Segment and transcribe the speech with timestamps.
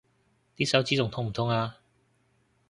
[0.55, 1.77] 啲手指仲痛唔痛啊？